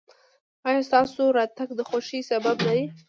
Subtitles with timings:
[0.67, 2.83] ایا ستاسو راتګ د خوښۍ سبب نه دی؟